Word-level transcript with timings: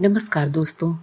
नमस्कार 0.00 0.48
दोस्तों, 0.48 0.94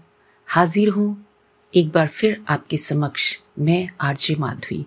हाजिर 0.47 0.89
हूँ 0.89 1.25
एक 1.73 1.89
बार 1.89 2.07
फिर 2.07 2.42
आपके 2.49 2.78
समक्ष 2.78 3.38
मैं 3.59 3.89
आरजे 4.01 4.35
माधवी। 4.35 4.86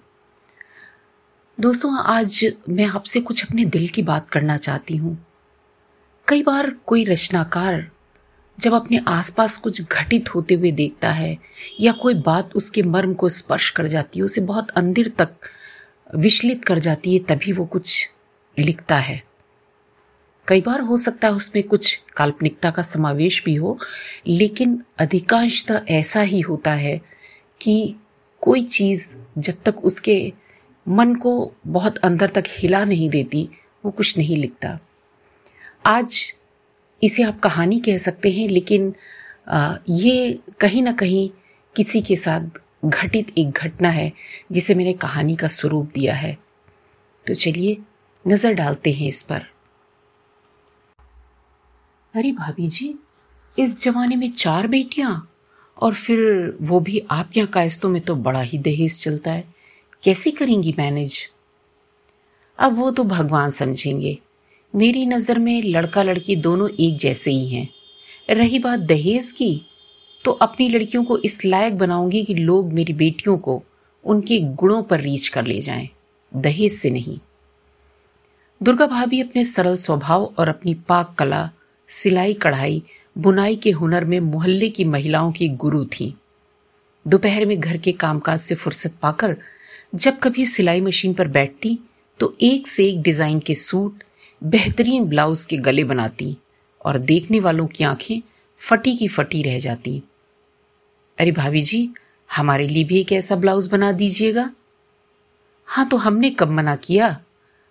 दोस्तों, 1.58 1.92
आज 1.98 2.54
मैं 2.68 2.86
आपसे 2.86 3.20
कुछ 3.20 3.44
अपने 3.44 3.64
दिल 3.64 3.86
की 3.88 4.02
बात 4.02 4.28
करना 4.30 4.56
चाहती 4.56 4.96
हूँ। 4.96 5.16
कई 6.28 6.42
बार 6.42 6.70
कोई 6.86 7.04
रचनाकार 7.04 7.86
जब 8.58 8.74
अपने 8.74 9.00
आसपास 9.08 9.56
कुछ 9.56 9.82
घटित 9.82 10.34
होते 10.34 10.54
हुए 10.54 10.72
देखता 10.72 11.12
है 11.12 11.36
या 11.80 11.92
कोई 11.92 12.14
बात 12.14 12.56
उसके 12.56 12.82
मर्म 12.82 13.14
को 13.14 13.28
स्पर्श 13.28 13.70
कर 13.70 13.86
जाती 13.86 14.18
है, 14.18 14.24
उसे 14.24 14.40
बहुत 14.40 14.70
अंदर 14.70 15.08
तक 15.18 15.36
विचलित 16.16 16.64
कर 16.64 16.78
जाती 16.78 17.12
है, 17.12 17.18
तभी 17.18 17.52
वो 17.52 17.66
कुछ 17.66 18.08
लिखता 18.58 18.96
है। 18.96 19.29
कई 20.50 20.60
बार 20.60 20.80
हो 20.80 20.96
सकता 20.96 21.28
है 21.28 21.34
उसमें 21.34 21.62
कुछ 21.64 21.94
काल्पनिकता 22.16 22.70
का 22.70 22.82
समावेश 22.82 23.42
भी 23.44 23.54
हो, 23.54 23.78
लेकिन 24.26 24.82
अधिकांशतः 24.98 25.84
ऐसा 25.88 26.20
ही 26.22 26.40
होता 26.40 26.72
है 26.72 27.00
कि 27.60 27.94
कोई 28.42 28.62
चीज़ 28.64 29.06
जब 29.38 29.62
तक 29.64 29.84
उसके 29.84 30.32
मन 30.86 31.14
को 31.14 31.52
बहुत 31.66 31.98
अंदर 31.98 32.28
तक 32.28 32.44
हिला 32.50 32.84
नहीं 32.84 33.08
देती, 33.10 33.48
वो 33.84 33.90
कुछ 33.90 34.16
नहीं 34.18 34.36
लिखता। 34.36 34.78
आज 35.86 36.20
इसे 37.02 37.22
आप 37.22 37.38
कहानी 37.40 37.78
कह 37.80 37.98
सकते 37.98 38.30
हैं, 38.30 38.48
लेकिन 38.48 38.92
ये 39.90 40.38
कहीं 40.60 40.82
ना 40.82 40.92
कहीं 40.92 41.28
किसी 41.76 42.00
के 42.02 42.16
साथ 42.16 42.60
घटित 42.84 43.32
एक 43.38 43.50
घटना 43.50 43.90
है, 43.90 44.12
जिसे 44.52 44.74
मैंने 44.74 44.92
कहानी 44.92 45.36
का 45.36 45.48
स्वरूप 45.48 45.90
दिया 45.94 46.14
है। 46.14 46.36
तो 47.26 47.34
चलिए 47.34 47.76
नज़र 48.24 48.52
डालते 48.54 48.92
हैं 48.92 49.08
इस 49.08 49.22
पर। 49.22 49.46
अरे 52.14 52.30
भाभी 52.32 52.66
जी, 52.66 52.94
इस 53.52 53.78
जमाने 53.80 54.16
में 54.16 54.30
चार 54.30 54.66
बेटियाँ 54.66 55.28
और 55.76 55.94
फिर 55.94 56.18
वो 56.60 56.78
भी 56.80 57.02
आप 57.10 57.36
यहाँ 57.36 57.48
कायस्तों 57.48 57.88
में 57.88 58.00
तो 58.02 58.14
बड़ा 58.16 58.40
ही 58.40 58.58
दहेज 58.58 58.98
चलता 59.02 59.32
है। 59.32 59.44
कैसे 60.02 60.30
करेंगी 60.30 60.74
मैनेज? 60.78 61.18
अब 62.58 62.74
वो 62.76 62.90
तो 62.90 63.04
भगवान 63.04 63.50
समझेंगे। 63.50 64.18
मेरी 64.74 65.04
नज़र 65.06 65.38
में 65.38 65.62
लड़का 65.62 66.02
लड़की 66.02 66.36
दोनों 66.36 66.68
एक 66.70 66.96
जैसे 66.96 67.30
ही 67.30 67.48
हैं। 67.48 67.68
रही 68.30 68.58
बात 68.58 68.80
दहेज 68.80 69.30
की 69.32 69.50
तो 70.24 70.30
अपनी 70.32 70.68
लड़कियों 70.68 71.04
को 71.04 71.18
इस 71.18 71.44
लायक 71.44 71.78
बनाऊँगी 71.78 72.24
कि 72.24 72.34
लोग 72.34 72.72
मेरी 72.72 72.92
बेटियों 72.92 73.38
को 73.38 73.62
उनके 74.04 74.40
गुणों 74.40 74.82
पर 74.82 75.00
रीच 75.00 75.28
कर 75.28 75.46
ले 75.46 75.60
जाएँ। 75.60 75.88
दहेज 76.32 76.72
से 76.72 76.90
नहीं। 76.90 77.18
दुर्गा 78.60 78.86
भाभी 78.86 79.20
अपने 79.22 79.44
सरल 79.44 79.76
स्वभाव 79.76 80.24
और 80.38 80.48
अपनी 80.48 80.74
पाक 80.88 81.14
कला 81.18 81.50
सिलाई, 81.90 82.34
कढ़ाई, 82.34 82.82
बुनाई 83.16 83.56
के 83.56 83.70
हुनर 83.70 84.04
में 84.04 84.18
मोहल्ले 84.20 84.68
की 84.68 84.84
महिलाओं 84.84 85.32
की 85.32 85.48
गुरु 85.48 85.84
थी। 85.84 86.14
दोपहर 87.06 87.46
में 87.46 87.58
घर 87.60 87.76
के 87.76 87.92
कामकाज 87.92 88.40
से 88.40 88.54
फुर्सत 88.54 88.94
पाकर 89.02 89.36
जब 89.94 90.18
कभी 90.18 90.46
सिलाई 90.46 90.80
मशीन 90.80 91.14
पर 91.14 91.28
बैठती 91.28 91.78
तो 92.20 92.34
एक 92.40 92.66
से 92.66 92.86
एक 92.86 93.00
डिज़ाइन 93.02 93.38
के 93.40 93.54
सूट, 93.54 94.02
बेहतरीन 94.42 95.04
ब्लाउज 95.04 95.44
के 95.44 95.56
गले 95.56 95.84
बनाती 95.84 96.36
और 96.84 96.98
देखने 96.98 97.40
वालों 97.40 97.66
की 97.66 97.84
आँखें 97.84 98.20
फटी 98.60 98.96
की 98.96 99.08
फटी 99.08 99.42
रह 99.42 99.58
जाती। 99.58 100.02
अरे 101.18 101.32
भाभी 101.32 101.62
जी, 101.62 101.88
हमारे 102.30 102.66
लिए 102.68 102.84
भी 102.84 103.00
एक 103.00 103.12
ऐसा 103.12 103.36
ब्लाउज 103.36 103.66
बना 103.66 103.92
दीजिएगा। 103.92 104.50
हाँ 105.68 105.88
तो 105.88 105.96
हमने 105.96 106.30
कब 106.30 106.50
मना 106.50 106.76
किया? 106.76 107.16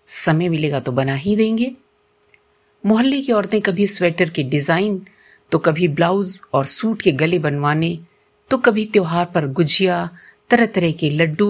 समय 0.09 0.49
मिलेगा 0.49 0.79
तो 0.79 0.91
बना 0.91 1.15
ही 1.15 1.35
देंगे। 1.35 1.71
मोहल्ले 2.83 3.21
की 3.21 3.31
औरतें 3.31 3.59
कभी 3.61 3.87
स्वेटर 3.87 4.29
के 4.29 4.43
डिज़ाइन 4.43 5.01
तो 5.51 5.57
कभी 5.59 5.87
ब्लाउज 5.89 6.39
और 6.53 6.65
सूट 6.65 7.01
के 7.01 7.11
गले 7.11 7.39
बनवाने 7.39 7.97
तो 8.51 8.57
कभी 8.57 8.85
त्योहार 8.85 9.25
पर 9.25 9.47
गुजिया 9.53 10.09
तरह 10.49 10.65
तरह 10.65 10.91
के 10.91 11.09
लड्डू 11.09 11.49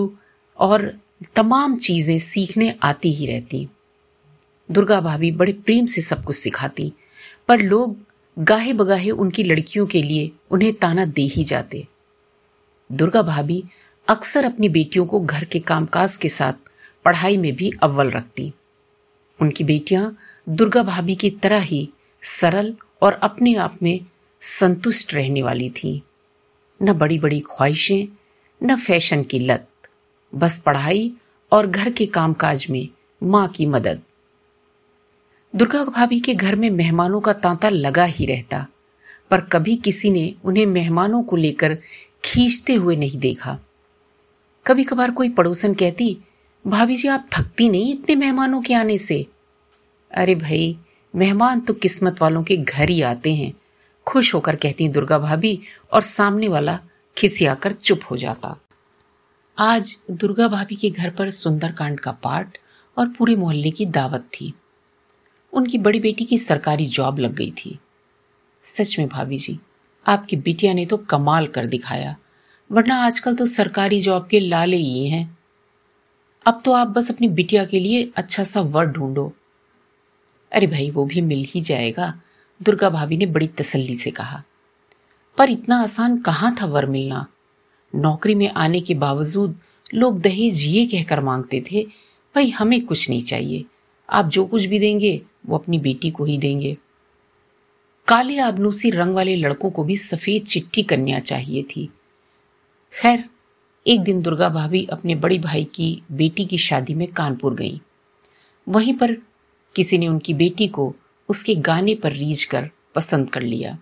और 0.60 0.92
तमाम 1.36 1.78
चीज़ें 1.78 2.20
सीखने 2.20 2.74
आती 2.84 3.12
ही 3.14 3.26
रहती। 3.26 3.68
दुर्गा 4.70 5.00
भाभी 5.02 5.32
बड़े 5.32 5.54
प्रेम 5.56 5.86
से 5.86 6.02
सब 6.02 6.24
कुछ 6.24 6.36
सिखाती, 6.36 6.92
पर 7.48 7.62
लोग 7.62 7.98
गाहे 8.38 8.74
बगाहे 8.74 9.10
उनकी 9.12 9.44
लड़कियों 9.44 9.86
के 9.88 10.02
लिए 10.02 10.32
उन्हें 10.52 10.74
ताना 10.74 11.06
दे 11.08 11.22
ही 11.28 11.44
जाते। 11.44 11.86
दुर्गा 12.90 13.22
भाभी 13.22 13.64
अक्सर 14.08 14.46
अपनी 14.46 14.70
बेटियों 14.70 15.06
को 15.06 15.20
घर 15.20 15.44
के 15.44 15.60
कामकाज 15.62 16.16
के 16.18 16.30
साथ 16.30 16.70
पढ़ाई 17.06 17.38
में 17.38 17.54
भी 17.56 17.72
अव्वल 17.84 18.12
रखती। 18.12 18.52
उनकी 19.40 19.64
बेटियाँ 19.64 20.16
दुर्गा 20.50 20.84
भाभी 20.84 21.16
की 21.16 21.30
तरह 21.30 21.60
ही 21.60 21.90
सरल 22.24 22.76
और 23.02 23.14
अपने 23.14 23.56
आप 23.56 23.80
में 23.84 24.06
संतुष्ट 24.42 25.14
रहने 25.14 25.42
वाली 25.42 25.70
थी। 25.70 26.04
न 26.84 26.94
बड़ी 26.94 27.20
बड़ी 27.20 27.40
ख्वाहिशें, 27.40 28.08
न 28.64 28.76
फ़ैशन 28.76 29.24
की 29.24 29.40
लत, 29.40 29.68
बस 30.36 30.60
पढ़ाई 30.60 31.14
और 31.52 31.68
घर 31.68 31.90
के 31.90 32.06
कामकाज 32.06 32.68
में 32.70 32.90
माँ 33.24 33.48
की 33.48 33.66
मदद। 33.66 34.02
दुर्गा 35.56 35.84
भाभी 35.84 36.20
के 36.20 36.34
घर 36.34 36.56
में 36.56 36.70
मेहमानों 36.70 37.22
का 37.22 37.34
तांता 37.34 37.70
लगा 37.70 38.04
ही 38.04 38.26
रहता, 38.26 38.68
पर 39.32 39.42
कभी 39.42 39.76
किसी 39.76 40.12
ने 40.12 40.36
उन्हें 40.46 40.66
मेहमानों 40.66 41.24
को 41.24 41.36
लेकर 41.36 41.78
खींचते 42.26 42.74
हुए 42.74 42.96
नहीं 42.96 43.20
देखा। 43.20 43.60
कभी 44.66 44.84
कभार 44.84 45.12
कोई 45.12 45.30
पड़ोसन 45.30 45.74
कहती, 45.74 46.18
भाभी 46.68 46.96
जी, 46.96 47.08
आप 47.08 47.30
थकती 47.34 47.70
नहीं 47.70 47.94
इतने 47.94 48.16
मेहमानों 48.16 48.62
के 48.62 48.74
आने 48.74 48.98
से? 48.98 49.28
अरे 50.12 50.36
भाई, 50.36 50.78
मेहमान 51.14 51.60
तो 51.60 51.74
किस्मत 51.74 52.22
वालों 52.22 52.44
के 52.44 52.58
घर 52.58 52.90
ही 52.90 53.02
आते 53.02 53.34
हैं। 53.36 53.54
खुश 54.08 54.34
होकर 54.36 54.56
कहती 54.56 54.88
दुर्गा 54.90 55.20
भाभी, 55.20 55.60
और 55.94 56.02
सामने 56.02 56.48
वाला 56.48 56.80
खिसियाकर 57.18 57.72
चुप 57.72 58.00
हो 58.12 58.18
जाता। 58.18 58.56
आज 59.58 59.96
दुर्गा 60.12 60.48
भाभी 60.48 60.76
के 60.76 60.90
घर 60.90 61.10
पर 61.10 61.30
सुंदरकांड 61.32 62.00
का 62.00 62.12
पाठ 62.12 62.58
और 62.98 63.08
पूरे 63.08 63.36
मोहल्ले 63.36 63.72
की 63.72 63.86
दावत 63.86 64.22
थी। 64.34 64.54
उनकी 65.54 65.78
बड़ी 65.78 66.00
बेटी 66.00 66.26
की 66.26 66.38
सरकारी 66.38 66.86
जॉब 66.86 67.20
लग 67.20 67.36
गई 67.36 67.52
थी। 67.52 67.78
सच 68.64 69.00
में 69.00 69.08
भाभी 69.08 69.38
जी, 69.38 69.60
आपकी 70.06 70.36
बिटिया 70.36 70.74
ने 70.74 70.86
तो 70.86 70.98
कमाल 70.98 71.48
कर 71.48 71.66
दिखाया, 71.66 72.16
वरना 72.72 72.96
आजकल 73.06 73.36
तो 73.36 73.46
सरकारी 73.46 74.02
जॉब 74.02 74.28
के 74.28 74.40
लाले 74.40 74.78
ही 74.78 75.08
हैं। 75.10 75.38
अब 76.46 76.62
तो 76.66 76.72
आप 76.72 76.88
बस 76.88 77.12
अपनी 77.12 77.28
बिटिया 77.28 77.66
के 77.66 77.80
लिए 77.80 78.12
अच्छा 78.16 78.44
सा 78.44 78.62
वर्ड 78.62 78.92
ढूंढो। 78.92 79.34
अरे 80.52 80.68
भाई, 80.68 80.92
वो 80.92 81.06
भी 81.06 81.22
मिल 81.22 81.46
ही 81.50 81.62
जाएगा। 81.62 82.22
दुर्गा 82.64 82.90
भाभी 82.90 83.18
ने 83.18 83.26
बड़ी 83.26 83.48
तसल्ली 83.48 83.98
से 83.98 84.12
कहा। 84.12 84.44
पर 85.38 85.50
इतना 85.50 85.82
आसान 85.82 86.18
कहाँ 86.18 86.58
था 86.62 86.66
वर 86.66 86.86
मिलना? 86.86 87.28
नौकरी 87.96 88.36
में 88.36 88.52
आने 88.52 88.82
के 88.82 88.94
बावजूद 88.94 89.60
लोग 89.94 90.20
दहेज 90.20 90.62
ये 90.62 90.86
कहकर 90.86 91.20
मांगते 91.20 91.64
थे, 91.72 91.84
भाई, 92.36 92.50
हमें 92.50 92.86
कुछ 92.86 93.10
नहीं 93.10 93.22
चाहिए। 93.22 93.66
आप 94.10 94.26
जो 94.26 94.46
कुछ 94.46 94.66
भी 94.66 94.80
देंगे, 94.80 95.22
वो 95.46 95.58
अपनी 95.58 95.80
बेटी 95.80 96.12
को 96.12 96.26
ही 96.26 96.38
देंगे। 96.38 96.78
काले 98.08 98.40
आबनूसी 98.40 98.90
रंग 98.90 99.16
वाले 99.16 99.36
लड़कों 99.36 99.72
को 99.72 99.84
भी 99.84 99.98
सफ़ेद 99.98 100.44
चिट्ठी 100.44 100.84
कन्या 100.84 101.20
चाहिए 101.20 101.64
थी। 101.64 101.90
खैर, 103.02 103.30
एक 103.88 104.00
दिन 104.00 104.22
दुर्गा 104.22 104.50
भाभी 104.50 104.86
अपने 104.86 105.16
बड़े 105.16 105.38
भाई 105.38 105.64
की 105.64 106.04
बेटी 106.12 106.46
की 106.46 106.58
शादी 106.58 106.94
में 106.94 107.08
कानपुर 107.08 107.56
गई। 107.56 107.82
वहीं 108.70 108.94
पर 108.94 109.18
किसी 109.76 109.98
ने 109.98 110.08
उनकी 110.08 110.34
बेटी 110.34 110.68
को 110.68 110.94
उसके 111.30 111.56
गाने 111.56 111.96
पर 111.96 112.12
रीझ 112.12 112.44
कर 112.44 112.70
पसंद 112.96 113.30
कर 113.30 113.42
लिया। 113.42 113.78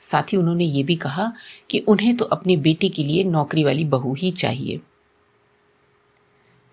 साथ 0.00 0.32
ही 0.32 0.38
उन्होंने 0.38 0.64
ये 0.64 0.82
भी 0.82 0.96
कहा 0.96 1.32
कि 1.70 1.78
उन्हें 1.78 2.16
तो 2.16 2.24
अपनी 2.26 2.56
बेटी 2.58 2.88
के 2.88 3.02
लिए 3.02 3.24
नौकरी 3.24 3.64
वाली 3.64 3.84
बहू 3.84 4.14
ही 4.14 4.30
चाहिए। 4.30 4.80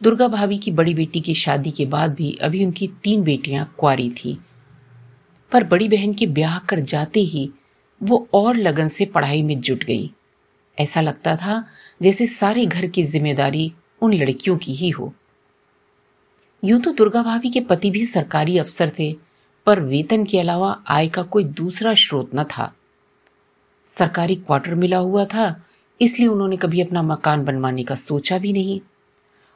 दुर्गा 0.02 0.28
भाभी 0.28 0.58
की 0.58 0.72
बड़ी 0.72 0.94
बेटी 0.94 1.22
की 1.22 1.34
शादी 1.36 1.72
के 1.72 1.86
बाद 1.86 2.14
भी 2.14 2.32
अभी 2.42 2.66
उनकी 2.66 2.88
तीन 3.04 3.24
बेटियाँ 3.24 3.74
कुआरी 3.78 4.10
थी। 4.16 4.38
पर 5.52 5.64
बड़ी 5.64 5.88
बहन 5.90 6.14
के 6.14 6.26
ब्याह 6.28 6.58
कर 6.60 6.80
जाते 6.80 7.20
ही 7.20 7.50
वो 8.02 8.28
और 8.34 8.56
लगन 8.56 8.88
से 8.88 9.06
पढ़ाई 9.06 9.42
में 9.44 9.60
जुट 9.62 9.84
गई। 9.84 10.10
ऐसा 10.78 11.02
लगता 11.02 11.36
था 11.36 11.64
जैसे 12.02 12.28
सारे 12.28 12.66
घर 12.66 12.88
की 12.88 13.04
ज़िम्मेदारी 13.04 13.72
उन 14.02 14.14
लड़कियों 14.14 14.58
की 14.58 14.76
ही 14.76 14.90
हो। 14.90 15.14
यूँ 16.64 16.80
तो 16.82 16.92
दुर्गा 16.92 17.22
भाभी 17.24 17.50
के 17.50 17.62
पति 17.62 17.90
भी 17.92 18.06
सरकारी 18.06 18.58
अफसर 18.58 18.92
थे, 19.00 19.16
पर 19.68 19.80
वेतन 19.80 20.24
के 20.24 20.40
अलावा 20.40 20.72
आय 20.88 21.08
का 21.08 21.24
कोई 21.24 21.44
दूसरा 21.44 21.94
स्रोत 21.94 22.32
न 22.36 22.44
था। 22.44 22.72
सरकारी 23.88 24.36
क्वार्टर 24.36 24.76
मिला 24.76 24.98
हुआ 24.98 25.26
था, 25.26 25.64
इसलिए 26.02 26.28
उन्होंने 26.28 26.58
कभी 26.58 26.82
अपना 26.82 27.02
मकान 27.02 27.46
बनवाने 27.46 27.84
का 27.84 27.96
सोचा 27.96 28.38
भी 28.38 28.54
नहीं। 28.54 28.80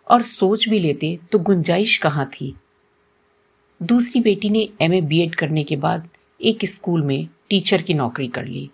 और 0.08 0.22
सोच 0.22 0.68
भी 0.70 0.80
लेते 0.80 1.18
तो 1.32 1.40
गुंजाइश 1.40 1.98
कहाँ 1.98 2.26
थी? 2.26 2.54
दूसरी 3.82 4.22
बेटी 4.22 4.50
ने 4.50 4.60
एम 4.60 4.94
एमए 4.94 5.02
बीएड 5.02 5.36
करने 5.36 5.64
के 5.64 5.76
बाद 5.76 6.08
एक 6.42 6.66
स्कूल 6.66 7.02
में 7.02 7.28
टीचर 7.50 7.82
की 7.82 7.94
नौकरी 7.94 8.28
कर 8.28 8.46
ली। 8.46 8.70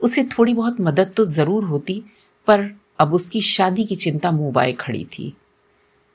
उसे 0.00 0.24
थोड़ी 0.28 0.54
बहुत 0.54 0.80
मदद 0.80 1.12
तो 1.16 1.24
ज़रूर 1.24 1.64
होती, 1.64 2.02
पर 2.48 2.70
अब 2.98 3.14
उसकी 3.14 3.40
शादी 3.40 3.84
की 3.84 3.96
चिंता 3.96 4.30
मुँह 4.30 4.72
खड़ी 4.72 5.04
थी। 5.04 5.32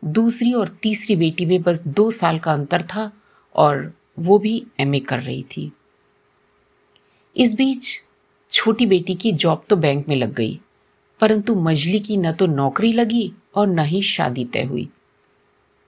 दूसरी 0.06 0.54
और 0.54 0.68
तीसरी 0.82 1.16
बेटी 1.16 1.46
में 1.46 1.62
बस 1.62 1.82
दो 1.88 2.10
साल 2.12 2.40
का 2.40 2.54
अंतर 2.54 2.82
था 2.86 3.12
और 3.56 3.92
वो 4.20 4.38
भी 4.40 4.66
एमए 4.80 5.00
कर 5.00 5.20
रही 5.20 5.44
थी। 5.52 5.72
इस 7.36 7.56
बीच 7.56 7.90
छोटी 8.52 8.86
बेटी 8.86 9.16
की 9.16 9.32
जॉब 9.32 9.64
तो 9.70 9.76
बैंक 9.76 10.08
में 10.08 10.16
लग 10.16 10.34
गई, 10.34 10.60
परंतु 11.22 11.56
मजली 11.56 12.00
की 12.00 12.18
न 12.18 12.32
तो 12.32 12.48
नौकरी 12.48 12.92
लगी 12.94 13.32
और 13.56 13.68
न 13.68 13.80
ही 13.80 14.02
शादी 14.02 14.46
तय 14.46 14.64
हुई। 14.64 14.88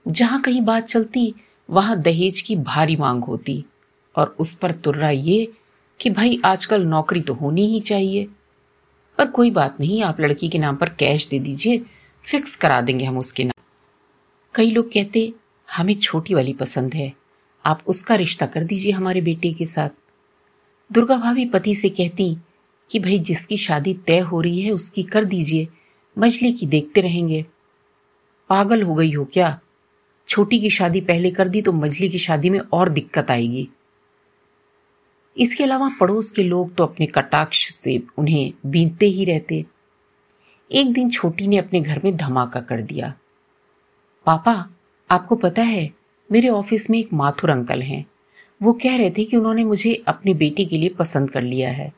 जहाँ 0.06 0.40
कहीं 0.40 0.60
बात 0.60 0.84
चलती, 0.84 1.34
वहाँ 1.68 2.00
दहेज 2.00 2.40
की 2.40 2.56
भारी 2.56 2.96
मांग 2.96 3.24
होती 3.24 3.64
और 4.14 4.34
उस 4.38 4.54
पर 4.54 4.72
तुर्रा 4.72 5.10
ये 5.10 5.52
कि 6.00 6.10
भाई 6.10 6.40
आजकल 6.44 6.84
नौकरी 6.84 7.20
तो 7.20 7.34
होनी 7.34 7.66
ही 7.66 7.80
चाहिए। 7.80 8.26
पर 9.18 9.26
कोई 9.26 9.50
बात 9.50 9.80
नहीं, 9.80 10.02
आप 10.02 10.20
लड़की 10.20 10.48
के 10.48 10.58
नाम 10.58 10.76
पर 10.76 10.88
कैश 10.88 11.28
दे 11.28 11.38
दीजिए, 11.38 11.84
फिक्स 12.24 12.56
करा 12.56 12.80
देंगे 12.80 13.04
हम 13.04 13.18
उसके 13.18 13.44
नाम। 13.44 13.57
कई 14.58 14.70
लोग 14.70 14.92
कहते, 14.92 15.32
हमें 15.72 15.94
छोटी 15.94 16.34
वाली 16.34 16.52
पसंद 16.52 16.94
है। 16.94 17.12
आप 17.66 17.82
उसका 17.86 18.14
रिश्ता 18.14 18.46
कर 18.46 18.64
दीजिए 18.64 18.92
हमारे 18.92 19.20
बेटे 19.20 19.52
के 19.52 19.66
साथ। 19.66 19.88
दुर्गा 20.92 21.16
भाभी 21.16 21.44
पति 21.44 21.74
से 21.74 21.88
कहती 21.88 22.36
कि, 22.90 22.98
भाई, 22.98 23.18
जिसकी 23.18 23.56
शादी 23.56 23.94
तय 23.94 24.18
हो 24.18 24.40
रही 24.40 24.62
है, 24.62 24.70
उसकी 24.70 25.02
कर 25.02 25.24
दीजिए। 25.24 25.68
मजली 26.18 26.52
की 26.52 26.66
देखते 26.66 27.00
रहेंगे। 27.00 27.46
पागल 28.48 28.82
हो 28.82 28.94
गई 28.94 29.12
हो 29.12 29.24
क्या? 29.24 29.60
छोटी 30.28 30.60
की 30.60 30.70
शादी 30.70 31.00
पहले 31.00 31.30
कर 31.30 31.48
दी 31.48 31.62
तो 31.62 31.72
मजली 31.72 32.08
की 32.08 32.18
शादी 32.18 32.50
में 32.50 32.60
और 32.60 32.88
दिक्कत 32.88 33.30
आएगी। 33.30 33.68
इसके 35.38 35.64
अलावा 35.64 35.90
पड़ोस 36.00 36.30
के 36.30 36.42
लोग 36.42 36.74
तो 36.74 36.84
अपने 36.84 37.06
कटाक्ष 37.06 37.72
से 37.72 38.02
उन्हें 38.18 38.52
बीनते 38.66 39.06
ही 39.06 39.24
रहते। 39.24 39.64
एक 40.72 40.92
दिन 40.92 41.10
छोटी 41.10 41.46
ने 41.46 41.56
अपने 41.56 41.80
घर 41.80 42.00
में 42.04 42.16
धमाका 42.16 42.60
कर 42.60 42.82
दिया। 42.82 43.14
पापा, 44.28 44.70
आपको 45.10 45.36
पता 45.36 45.62
है, 45.62 45.90
मेरे 46.32 46.48
ऑफ़िस 46.48 46.90
में 46.90 46.98
एक 46.98 47.12
माथुर 47.12 47.50
अंकल 47.50 47.82
हैं। 47.82 48.06
वो 48.62 48.72
कह 48.72 48.96
रहे 48.96 49.10
थे 49.10 49.24
कि 49.24 49.36
उन्होंने 49.36 49.64
मुझे 49.64 50.04
अपनी 50.08 50.34
बेटी 50.34 50.66
के 50.66 50.78
लिए 50.78 50.88
पसंद 50.88 51.30
कर 51.30 51.42
लिया 51.42 51.70
है। 51.70 51.92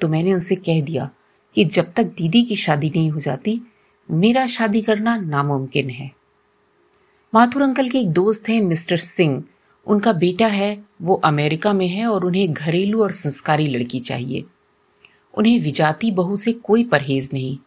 तो 0.00 0.08
मैंने 0.08 0.32
उनसे 0.32 0.54
कह 0.54 0.80
दिया 0.80 1.10
कि 1.54 1.64
जब 1.64 1.92
तक 1.92 2.04
दीदी 2.04 2.44
की 2.44 2.56
शादी 2.56 2.90
नहीं 2.96 3.10
हो 3.10 3.20
जाती, 3.20 3.60
मेरा 4.10 4.46
शादी 4.46 4.82
करना 4.82 5.16
नामुमकिन 5.16 5.90
है। 5.90 6.10
माथुर 7.34 7.62
अंकल 7.62 7.88
के 7.88 7.98
एक 7.98 8.10
दोस्त 8.10 8.48
हैं, 8.48 8.60
मिस्टर 8.60 8.96
सिंह। 8.96 9.44
उनका 9.86 10.12
बेटा 10.12 10.46
है, 10.46 10.84
वो 11.02 11.14
अमेरिका 11.14 11.72
में 11.72 11.88
है 11.88 12.06
और 12.06 12.24
उन्हें 12.24 12.52
घरेलू 12.52 13.02
और 13.02 13.10
संस्कारी 13.10 13.66
लड़की 13.66 14.00
चाहिए। 14.00 14.44
उन्हें 15.34 15.60
विजाती 15.60 16.10
बहू 16.10 16.36
से 16.36 16.52
कोई 16.52 16.84
परहेज 16.84 17.30
नहीं। 17.32 17.58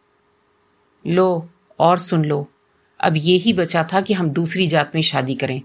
लो, 1.07 1.49
और 1.79 1.97
सुन 1.97 2.25
लो। 2.25 2.47
अब 3.03 3.13
ये 3.17 3.37
ही 3.37 3.53
बचा 3.53 3.87
था 3.93 4.01
कि 4.01 4.13
हम 4.13 4.29
दूसरी 4.29 4.67
जात 4.67 4.91
में 4.95 5.01
शादी 5.01 5.35
करें। 5.35 5.61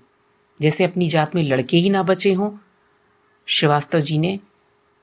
जैसे 0.60 0.84
अपनी 0.84 1.08
जात 1.08 1.34
में 1.34 1.42
लड़के 1.42 1.76
ही 1.76 1.90
ना 1.90 2.02
बचे 2.02 2.32
हों। 2.32 2.50
श्रीवास्तव 3.46 4.00
जी 4.00 4.18
ने 4.18 4.38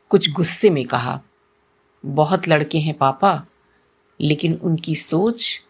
कुछ 0.09 0.31
गुस्से 0.31 0.69
में 0.69 0.85
कहा, 0.85 1.21
बहुत 2.05 2.47
लड़के 2.47 2.77
हैं 2.77 2.97
पापा, 2.97 3.45
लेकिन 4.21 4.53
उनकी 4.53 4.95
सोच 4.95 5.61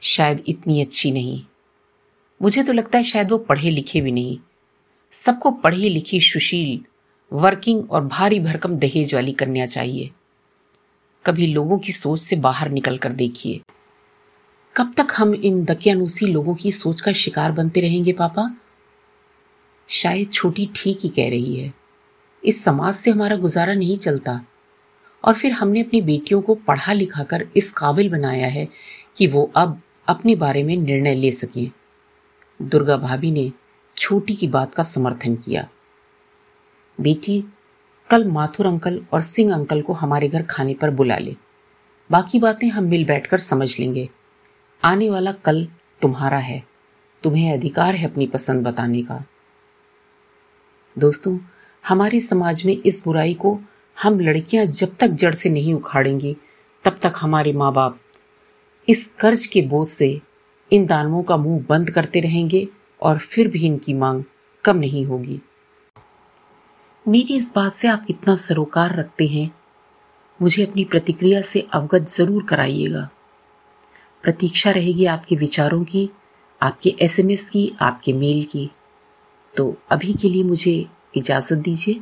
शायद 0.00 0.44
इतनी 0.48 0.80
अच्छी 0.80 1.10
नहीं। 1.10 1.42
मुझे 2.42 2.62
तो 2.62 2.72
लगता 2.72 2.98
है 2.98 3.04
शायद 3.04 3.30
वो 3.30 3.38
पढ़े 3.38 3.70
लिखे 3.70 4.00
भी 4.00 4.10
नहीं। 4.10 4.38
सबको 5.12 5.50
पढ़ी 5.50 5.88
लिखी 5.88 6.20
सुशील, 6.20 6.84
वर्किंग 7.32 7.90
और 7.90 8.04
भारी 8.04 8.40
भरकम 8.40 8.76
दहेज 8.76 9.14
वाली 9.14 9.32
कन्या 9.32 9.66
चाहिए। 9.66 10.10
कभी 11.26 11.46
लोगों 11.46 11.78
की 11.78 11.92
सोच 11.92 12.20
से 12.20 12.36
बाहर 12.36 12.68
निकल 12.70 12.98
कर 12.98 13.12
देखिए। 13.12 13.60
कब 14.76 14.94
तक 14.96 15.06
हम 15.16 15.34
इन 15.34 15.64
दकियानुसी 15.64 16.26
लोगों 16.26 16.54
की 16.54 16.72
सोच 16.72 17.00
का 17.00 17.12
शिकार 17.12 17.52
बनते 17.52 17.80
रहेंगे, 17.80 18.12
पापा? 18.12 18.56
शायद 19.88 20.32
छोटी 20.32 20.70
ठीक 20.76 20.98
ही 21.02 21.08
कह 21.08 21.30
रही 21.30 21.56
है। 21.56 21.74
इस 22.44 22.64
समाज 22.64 22.94
से 22.94 23.10
हमारा 23.10 23.36
गुजारा 23.36 23.74
नहीं 23.74 23.96
चलता। 23.96 24.40
और 25.24 25.34
फिर 25.34 25.52
हमने 25.52 25.80
अपनी 25.80 26.00
बेटियों 26.00 26.42
को 26.42 26.54
पढ़ा 26.54 26.92
लिखा 26.92 27.22
कर 27.22 27.48
इस 27.56 27.70
काबिल 27.70 28.10
बनाया 28.10 28.46
है 28.46 28.68
कि 29.16 29.26
वो 29.26 29.52
अब 29.56 29.82
अपने 30.08 30.34
बारे 30.34 30.62
में 30.62 30.76
निर्णय 30.76 31.14
ले 31.14 31.32
सकें। 31.32 31.70
दुर्गा 32.62 32.96
भाभी 32.96 33.30
ने 33.30 33.52
छोटी 33.96 34.36
की 34.36 34.48
बात 34.48 34.74
का 34.74 34.82
समर्थन 34.82 35.36
किया। 35.36 35.68
बेटी, 37.00 37.44
कल 38.10 38.28
माथुर 38.28 38.66
अंकल 38.66 39.06
और 39.12 39.20
सिंह 39.20 39.54
अंकल 39.54 39.82
को 39.82 39.92
हमारे 39.92 40.28
घर 40.28 40.42
खाने 40.42 40.74
पर 40.74 40.90
बुला 40.90 41.18
ले। 41.18 41.36
बाकी 42.10 42.38
बातें 42.38 42.68
हम 42.68 42.84
मिल 42.84 43.04
बैठकर 43.04 43.38
समझ 43.38 43.80
लेंगे। 43.80 44.08
आने 44.82 45.08
वाला 45.10 45.32
कल 45.32 45.66
तुम्हारा 46.02 46.38
है। 46.38 46.62
तुम्हें 47.24 47.52
अधिकार 47.52 47.94
है 47.94 48.10
अपनी 48.10 48.26
पसंद 48.26 48.66
बताने 48.66 49.02
का। 49.02 49.24
दोस्तों, 50.96 51.38
हमारे 51.84 52.20
समाज 52.20 52.64
में 52.66 52.76
इस 52.76 53.02
बुराई 53.04 53.34
को 53.34 53.58
हम 53.96 54.20
लड़कियाँ 54.20 54.64
जब 54.66 54.94
तक 54.96 55.08
जड़ 55.08 55.34
से 55.34 55.50
नहीं 55.50 55.74
उखाड़ेंगे, 55.74 56.36
तब 56.84 56.98
तक 57.02 57.12
हमारे 57.16 57.52
माँ 57.52 57.72
बाप 57.72 57.98
इस 58.88 59.04
कर्ज 59.20 59.46
के 59.46 59.62
बोझ 59.62 59.86
से 59.88 60.20
इन 60.72 60.86
दानवों 60.86 61.22
का 61.22 61.36
मुँह 61.36 61.64
बंद 61.68 61.90
करते 61.90 62.20
रहेंगे 62.20 62.66
और 63.02 63.18
फिर 63.18 63.48
भी 63.48 63.66
इनकी 63.66 63.94
मांग 63.94 64.24
कम 64.64 64.76
नहीं 64.76 65.04
होगी। 65.06 65.40
मेरी 67.06 67.36
इस 67.36 67.52
बात 67.56 67.72
से 67.72 67.88
आप 67.88 68.04
कितना 68.06 68.36
सरोकार 68.36 68.96
रखते 68.96 69.26
हैं। 69.26 69.50
मुझे 70.40 70.64
अपनी 70.66 70.84
प्रतिक्रिया 70.84 71.40
से 71.42 71.66
अवगत 71.72 72.08
ज़रूर 72.08 72.42
कराइएगा। 72.42 73.08
प्रतीक्षा 74.22 74.70
रहेगी 74.70 75.04
आपके 75.04 75.36
विचारों 75.36 75.84
की, 75.84 76.10
आपके 76.62 76.96
एसएमएस 77.00 77.48
की, 77.50 77.72
आपके 77.80 78.12
मेल 78.12 78.44
की। 78.44 78.70
तो 79.56 79.76
अभी 79.90 80.12
के 80.12 80.28
लिए 80.28 80.42
मुझे 80.42 80.86
इजाज़त 81.16 81.52
दीजिए। 81.52 82.00